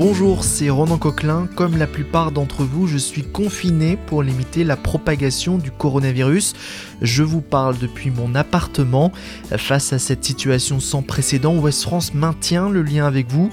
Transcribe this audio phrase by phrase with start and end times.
[0.00, 1.46] Bonjour, c'est Ronan Coquelin.
[1.56, 6.54] Comme la plupart d'entre vous, je suis confiné pour limiter la propagation du coronavirus.
[7.02, 9.12] Je vous parle depuis mon appartement.
[9.58, 13.50] Face à cette situation sans précédent, West France maintient le lien avec vous.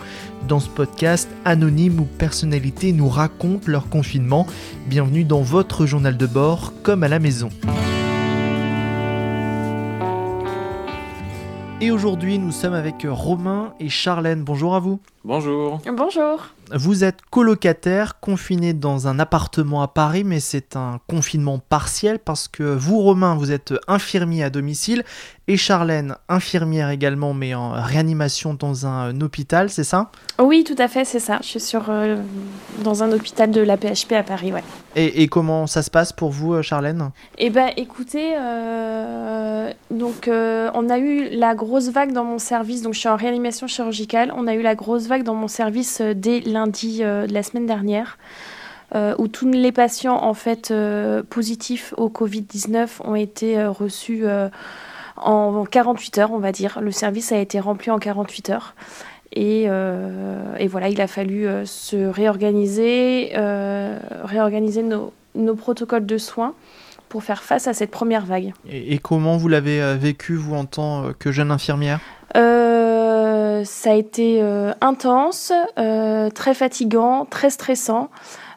[0.47, 4.47] Dans ce podcast, anonymes ou personnalités nous racontent leur confinement.
[4.87, 7.49] Bienvenue dans votre journal de bord, comme à la maison.
[11.79, 14.43] Et aujourd'hui, nous sommes avec Romain et Charlène.
[14.43, 14.99] Bonjour à vous.
[15.23, 15.79] Bonjour.
[15.93, 16.47] Bonjour.
[16.73, 22.47] Vous êtes colocataire, confiné dans un appartement à Paris, mais c'est un confinement partiel parce
[22.47, 25.03] que vous, Romain, vous êtes infirmier à domicile
[25.47, 30.11] et Charlène, infirmière également, mais en réanimation dans un hôpital, c'est ça?
[30.39, 31.39] Oui, tout à fait, c'est ça.
[31.41, 32.17] Je suis sur, euh,
[32.83, 34.63] dans un hôpital de la PHP à Paris, ouais.
[34.95, 37.11] Et, et comment ça se passe pour vous, Charlène?
[37.37, 39.56] Eh ben, écoutez, euh,
[39.91, 43.15] donc euh, on a eu la grosse vague dans mon service, donc je suis en
[43.15, 44.33] réanimation chirurgicale.
[44.35, 48.17] On a eu la grosse vague dans mon service dès lundi de la semaine dernière.
[48.95, 50.73] où tous les patients en fait
[51.29, 54.25] positifs au Covid-19 ont été reçus
[55.17, 56.79] en 48 heures, on va dire.
[56.81, 58.75] Le service a été rempli en 48 heures.
[59.33, 65.13] Et, euh, voilà, il a fallu euh, se réorganiser, euh, réorganiser nos,
[65.55, 66.55] protocoles de soins
[67.09, 68.53] pour faire face à cette première vague.
[68.69, 71.99] Et, et comment vous l'avez vécu, vous, en tant que jeune infirmière?
[73.63, 74.41] Ça a été
[74.81, 75.51] intense,
[76.35, 78.09] très fatigant, très stressant.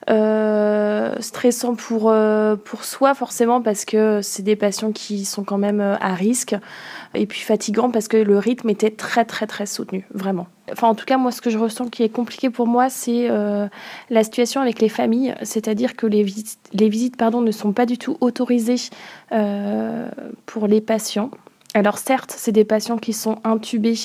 [0.09, 5.59] Euh, stressant pour, euh, pour soi forcément parce que c'est des patients qui sont quand
[5.59, 6.57] même euh, à risque
[7.13, 10.47] et puis fatigant parce que le rythme était très très très soutenu, vraiment.
[10.73, 13.29] Enfin en tout cas moi ce que je ressens qui est compliqué pour moi c'est
[14.09, 17.85] la situation avec les familles, c'est-à-dire que les visites, les visites pardon, ne sont pas
[17.85, 18.91] du tout autorisées
[20.47, 21.31] pour les patients.
[21.75, 23.99] Alors certes, c'est des patients qui sont intubés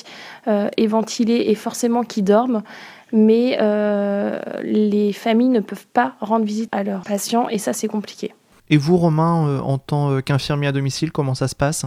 [0.48, 2.62] et ventilés et forcément qui dorment,
[3.12, 7.88] mais euh, les familles ne peuvent pas rendre visite à leurs patients et ça c'est
[7.88, 8.32] compliqué.
[8.68, 11.86] Et vous, Romain, euh, en tant qu'infirmier à domicile, comment ça se passe?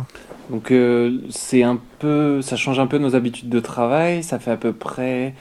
[0.49, 4.23] Donc euh, c'est un peu, ça change un peu nos habitudes de travail.
[4.23, 5.33] Ça fait à peu près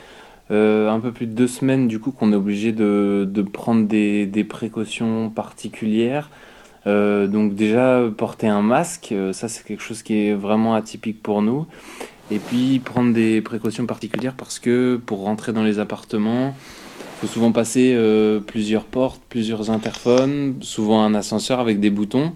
[0.50, 4.24] un peu plus de deux semaines du coup qu'on est obligé de, de prendre des,
[4.24, 6.30] des, précautions particulières.
[6.86, 11.66] donc déjà porter un masque, ça c'est quelque chose qui est vraiment atypique pour nous.
[12.30, 16.54] Et puis prendre des précautions particulières parce que pour rentrer dans les appartements,
[17.00, 22.32] il faut souvent passer euh, plusieurs portes, plusieurs interphones, souvent un ascenseur avec des boutons.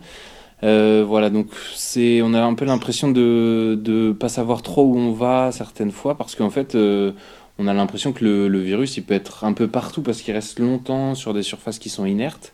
[0.64, 4.96] Euh, voilà, donc c'est, on a un peu l'impression de ne pas savoir trop où
[4.96, 7.12] on va certaines fois parce qu'en fait, euh,
[7.58, 10.32] on a l'impression que le, le, virus il peut être un peu partout parce qu'il
[10.34, 12.52] reste longtemps sur des surfaces qui sont inertes.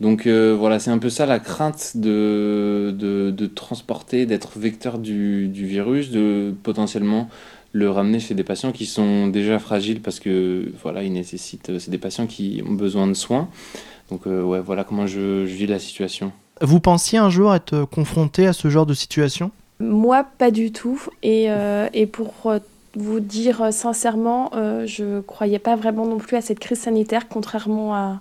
[0.00, 5.48] Donc euh, voilà, c'est un peu ça la crainte de, de, transporter, d'être vecteur du,
[5.48, 7.28] du, virus, de potentiellement
[7.72, 11.90] le ramener chez des patients qui sont déjà fragiles parce que voilà, ils nécessitent, c'est
[11.90, 13.48] des patients qui ont besoin de soins.
[14.10, 16.32] Donc euh, ouais, voilà comment je, je, vis la situation.
[16.62, 19.50] Vous pensiez un jour être confronté à ce genre de situation?
[19.80, 21.00] Moi, pas du tout.
[21.22, 22.52] Et, euh, et pour
[22.96, 24.50] vous dire sincèrement,
[24.84, 28.20] je croyais pas vraiment non plus à cette crise sanitaire, contrairement à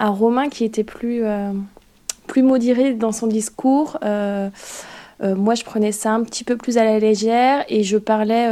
[0.00, 1.52] un Romain qui était plus, euh,
[2.26, 3.98] plus modéré dans son discours.
[4.02, 4.48] Euh,
[5.22, 8.48] euh, moi, je prenais ça un petit peu plus à la légère et je parlais,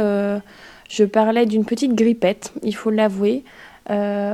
[0.87, 3.43] je parlais d'une petite grippette, il faut l'avouer.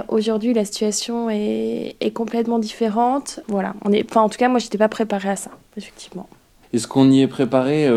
[0.09, 3.39] Aujourd'hui, la situation est, est, complètement différente.
[3.47, 6.27] Voilà, on est, en tout cas, moi, j'étais pas préparée à ça, effectivement.
[6.73, 7.89] Est-ce qu'on y est préparé?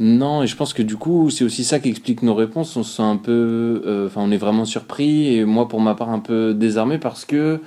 [0.00, 2.76] Non, et je pense que du coup, c'est aussi ça qui explique nos réponses.
[2.76, 6.10] On se sent un peu, enfin, on est vraiment surpris, et moi, pour ma part,
[6.10, 7.60] un peu désarmé parce que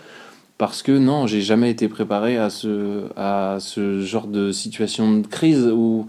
[0.57, 5.27] parce que non, j'ai jamais été préparé à ce, à ce genre de situation de
[5.27, 6.07] crise où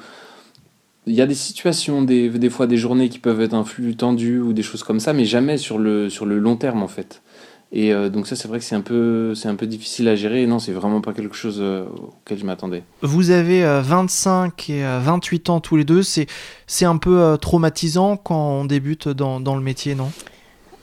[1.07, 3.97] il y a des situations, des, des fois des journées qui peuvent être un flux
[3.97, 6.89] tendu ou des choses comme ça, mais jamais sur le, sur le long terme en
[6.89, 7.23] fait.
[7.73, 10.47] Et euh, donc ça, c'est vrai que c'est un peu, un peu difficile à gérer.
[10.47, 12.85] Non, c'est vraiment pas quelque chose euh, auquel je m'attendais.
[13.03, 16.03] Vous avez 25 euh, et 28 ans tous les deux.
[16.03, 16.27] C'est,
[16.67, 20.11] c'est un peu traumatisant quand on débute dans, dans le métier, non?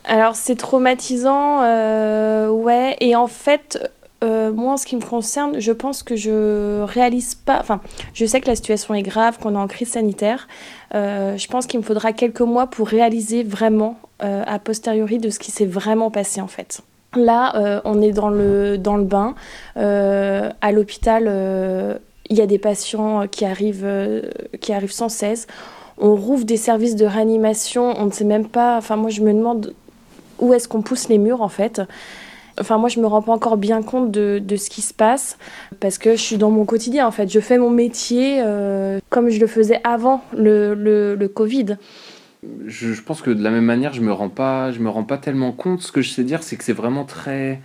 [0.06, 2.96] Alors c'est traumatisant, euh, ouais.
[3.00, 3.92] Et en fait,
[4.24, 7.58] euh, moi en ce qui me concerne, je pense que je réalise pas.
[7.60, 7.80] Enfin,
[8.14, 10.48] je sais que la situation est grave, qu'on est en crise sanitaire.
[10.94, 15.40] Euh, je pense qu'il me faudra quelques mois pour réaliser vraiment, a posteriori, de ce
[15.40, 16.82] qui s'est vraiment passé en fait.
[17.16, 19.36] Là, on est dans le, dans le bain.
[19.76, 22.00] à l'hôpital,
[22.30, 25.48] il y a des patients qui arrivent, qui arrivent sans cesse
[25.98, 29.34] on rouvre des services de réanimation, on ne sait même pas, enfin moi je me
[29.34, 29.74] demande
[30.40, 31.82] où est-ce qu'on pousse les murs en fait.
[32.60, 35.38] Enfin, moi, je me rends pas encore bien compte de, de, ce qui se passe
[35.80, 37.32] parce que je suis dans mon quotidien en fait.
[37.32, 41.78] Je fais mon métier euh, comme je le faisais avant le, le, Covid.
[42.68, 45.18] je, pense que de la même manière, je me rends pas, je me rends pas
[45.18, 45.82] tellement compte.
[45.82, 47.60] Ce que je sais dire, c'est que c'est vraiment très,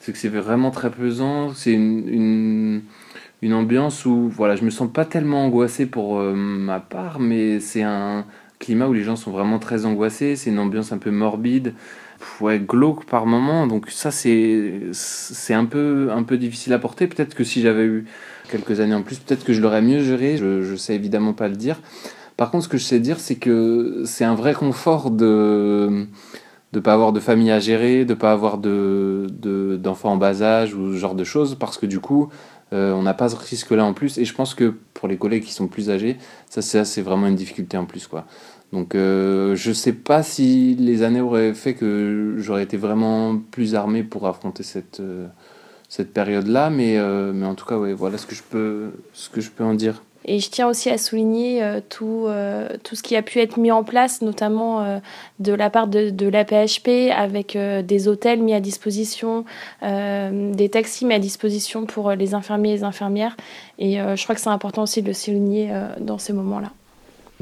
[0.00, 1.54] c'est que c'est vraiment très pesant.
[1.54, 2.82] C'est une,
[3.40, 7.58] une, ambiance où, voilà, je me sens pas tellement angoissé pour euh, ma part, mais
[7.60, 8.26] c'est un
[8.58, 10.36] climat où les gens sont vraiment très angoissés.
[10.36, 11.72] C'est une ambiance un peu morbide,
[12.40, 13.66] ouais, glauque par moment.
[13.66, 14.82] Donc ça, c'est,
[15.50, 17.06] un peu, un peu difficile à porter.
[17.06, 18.06] Peut-être que si j'avais eu
[18.50, 20.36] quelques années en plus, peut-être que je l'aurais mieux géré.
[20.36, 21.80] Je, je sais évidemment pas le dire.
[22.36, 26.06] Par contre, ce que je sais dire, c'est que c'est un vrai confort de
[26.72, 29.26] ne pas avoir de famille à gérer, de pas avoir de,
[29.82, 32.28] d'enfants en bas âge ou ce genre de choses, parce que du coup,
[32.72, 34.18] euh, on n'a pas ce risque-là en plus.
[34.18, 36.18] Et je pense que pour les collègues qui sont plus âgés,
[36.50, 38.06] ça c'est vraiment une difficulté en plus.
[38.06, 38.26] quoi.
[38.76, 43.74] Donc euh, je sais pas si les années auraient fait que j'aurais été vraiment plus
[43.74, 45.26] armé pour affronter cette, euh,
[45.88, 46.98] cette période-là, mais,
[47.32, 49.74] mais en tout cas, ouais, voilà ce que, je peux, ce que je peux en
[49.74, 50.02] dire.
[50.28, 53.58] Et je tiens aussi à souligner euh, tout, euh, tout ce qui a pu être
[53.58, 54.98] mis en place, notamment euh,
[55.38, 59.44] de la part de, de la PHP, avec des hôtels mis à disposition,
[59.82, 63.36] des taxis mis à disposition pour les infirmiers et les infirmières.
[63.78, 65.70] Et je crois que c'est important aussi de le souligner
[66.00, 66.72] dans ces moments-là.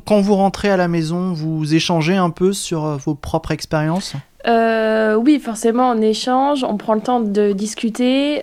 [0.05, 4.15] Quand vous rentrez à la maison, vous échangez un peu sur vos propres expériences
[4.47, 8.43] Oui, forcément, on échange, on prend le temps de discuter.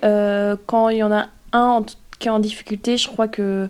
[0.66, 1.84] quand il y en a un
[2.20, 3.70] qui est en difficulté, je crois que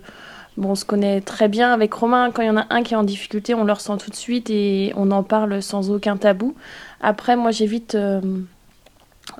[0.58, 2.30] Bon, on se connaît très bien avec Romain.
[2.30, 4.16] Quand il y en a un qui est en difficulté, on le ressent tout de
[4.16, 6.54] suite et on en parle sans aucun tabou.
[7.00, 7.94] Après, moi, j'évite.
[7.94, 8.20] Euh,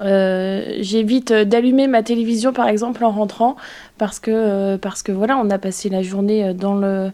[0.01, 3.57] euh, j'évite d'allumer ma télévision par exemple en rentrant
[3.99, 7.11] parce que, euh, parce que voilà on a passé la journée dans le,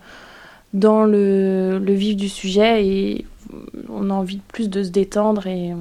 [0.75, 3.27] dans le, le vif du sujet et
[3.89, 5.73] on a envie plus de se détendre et,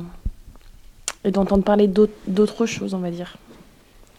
[1.25, 1.87] d'entendre parler
[2.27, 3.37] d'autres choses on va dire.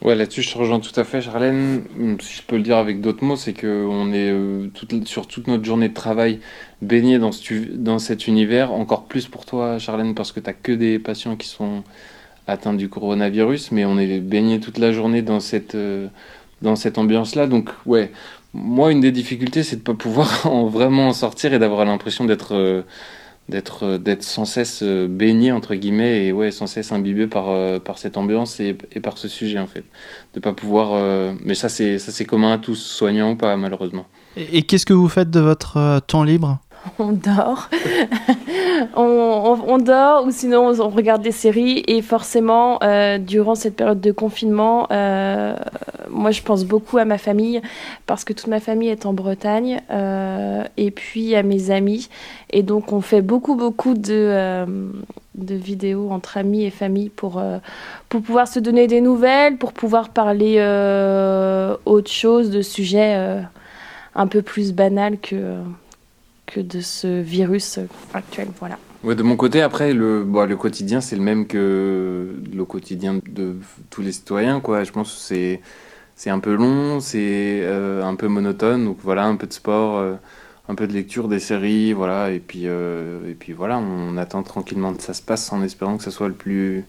[0.01, 1.83] Ouais, là-dessus, je te rejoins tout à fait, Charlène.
[2.21, 4.69] Si je peux le dire avec d'autres mots, c'est qu'on est euh,
[5.07, 6.39] sur toute notre journée de travail
[6.83, 7.31] baigné dans,
[7.73, 8.71] dans cet univers.
[8.71, 11.83] Encore plus pour toi, Charlène, parce que tu n'as que des patients qui sont
[12.47, 16.07] atteints du coronavirus, mais on est baigné toute la journée dans cette, euh,
[16.63, 17.49] dans cette ambiance-là.
[17.49, 18.13] Donc, ouais,
[18.55, 21.85] moi, une des difficultés, c'est de ne pas pouvoir en, vraiment en sortir et d'avoir
[21.85, 22.55] l'impression d'être.
[22.55, 22.83] Euh,
[23.49, 27.81] d'être euh, d'être sans cesse euh, baigné entre guillemets et ouais sans cesse imbibé par
[27.81, 29.85] par cette ambiance et, et, par ce sujet en fait
[30.35, 34.07] de pas pouvoir mais ça c'est ça c'est commun à tous soignants ou pas malheureusement
[34.37, 36.61] et qu'est-ce que vous faites de votre temps libre?
[36.99, 37.69] on dort.
[38.97, 41.83] on, dort ou sinon on regarde des séries.
[41.87, 45.55] Et forcément, euh, durant cette période de confinement, euh,
[46.11, 47.61] moi je pense beaucoup à ma famille
[48.07, 52.09] parce que toute ma famille est en Bretagne euh, et puis à mes amis.
[52.51, 54.65] Et donc on fait beaucoup, beaucoup de,
[55.35, 57.43] vidéos entre amis et famille pour,
[58.09, 60.59] pour pouvoir se donner des nouvelles, pour pouvoir parler
[61.85, 63.45] autre chose, de sujets
[64.15, 65.55] un peu plus banals que
[66.57, 67.79] de ce virus
[68.15, 68.49] actuel.
[68.59, 68.79] Voilà.
[69.05, 73.21] Ouais, de mon côté, après, le, bon, le quotidien, c'est le même que le quotidien
[73.31, 73.57] de
[73.91, 74.61] tous les citoyens.
[74.61, 74.83] Quoi.
[74.83, 75.61] Je pense que c'est,
[76.17, 78.85] c'est un peu long, c'est euh, un peu monotone.
[78.85, 80.15] Donc voilà, un peu de sport, euh,
[80.69, 82.33] un peu de lecture, des séries, voilà.
[82.33, 85.97] Et puis, euh, et puis voilà, on attend tranquillement que ça se passe en espérant
[85.97, 86.85] que ça soit le plus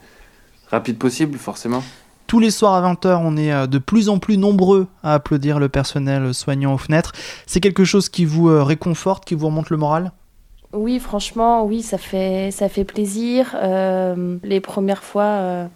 [0.72, 1.84] rapide possible, forcément.
[2.30, 5.58] Tous les soirs à 20h, on est euh, de plus en plus nombreux à applaudir
[5.58, 7.12] le personnel soignant aux fenêtres.
[7.48, 10.12] C'est quelque chose qui vous euh, réconforte, qui vous remonte le moral?
[10.72, 13.56] Oui, franchement, oui, ça fait, ça fait plaisir.
[13.56, 15.68] Euh, les premières fois,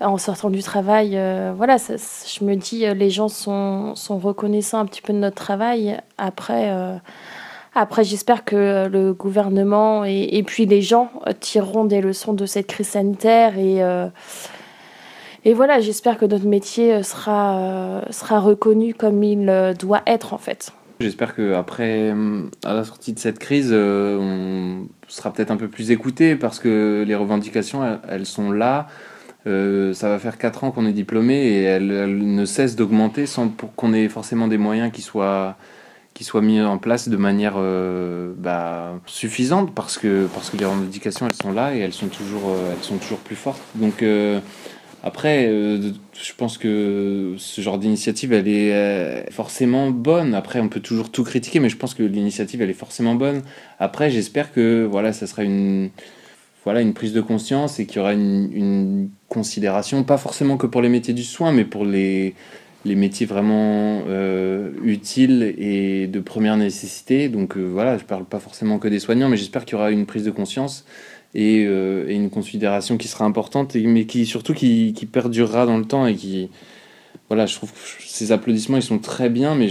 [0.00, 1.10] en sortant du travail,
[1.54, 6.00] voilà, je me dis, les gens sont, sont, reconnaissants un petit peu de notre travail.
[6.16, 7.00] Après...
[7.74, 12.66] Après, j'espère que le gouvernement et, et, puis les gens tireront des leçons de cette
[12.66, 13.82] crise sanitaire et,
[15.44, 20.02] et voilà, j'espère que notre métier euh, sera, euh, sera reconnu comme il euh, doit
[20.06, 20.72] être en fait.
[21.00, 22.12] J'espère qu'après,
[22.64, 27.04] à la sortie de cette crise, on sera peut-être un peu plus écouté parce que
[27.06, 28.88] les revendications, elles, sont là.
[29.44, 33.92] ça va faire 4 ans qu'on est diplômé et elles, ne cessent d'augmenter sans qu'on
[33.92, 35.56] ait forcément des moyens qui soient,
[36.14, 37.58] qui soient mis en place de manière
[38.36, 42.56] bah, suffisante parce que, parce que les revendications, elles sont là et elles sont toujours,
[42.72, 43.62] elles sont toujours plus fortes.
[43.76, 44.02] Donc
[45.02, 50.34] après, euh, je pense que ce genre d'initiative, elle est euh, forcément bonne.
[50.34, 53.42] Après, on peut toujours tout critiquer, mais je pense que l'initiative, elle est forcément bonne.
[53.78, 55.90] Après, j'espère que voilà, ça sera une,
[56.64, 60.80] voilà, une prise de conscience et qu'il y aura une, considération, pas forcément que pour
[60.80, 62.34] les métiers du soin, mais pour les,
[62.84, 67.28] les métiers vraiment euh, utiles et de première nécessité.
[67.28, 70.06] Donc voilà, je parle pas forcément que des soignants, mais j'espère qu'il y aura une
[70.06, 70.84] prise de conscience
[71.36, 76.06] euh, et, une considération qui sera importante, mais qui surtout qui, perdurera dans le temps
[76.06, 76.50] et qui...
[77.28, 79.68] Voilà, je trouve que ces applaudissements, ils sont très bien, mais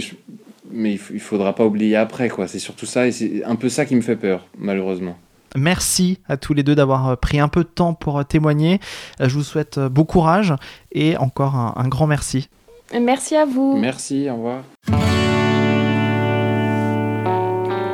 [0.70, 2.46] mais il, faudra pas oublier après, quoi.
[2.46, 5.16] C'est surtout ça, et c'est un peu ça qui me fait peur, malheureusement.
[5.56, 8.80] Merci à tous les deux d'avoir pris un peu de temps pour témoigner.
[9.18, 10.54] Je vous souhaite beau courage
[10.92, 12.50] et encore un grand merci.
[12.92, 13.76] Merci à vous.
[13.76, 14.64] Merci, au revoir.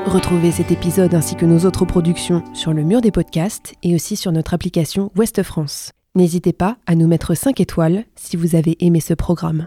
[0.07, 4.15] Retrouvez cet épisode ainsi que nos autres productions sur le mur des podcasts et aussi
[4.15, 5.91] sur notre application Ouest France.
[6.15, 9.67] N'hésitez pas à nous mettre 5 étoiles si vous avez aimé ce programme.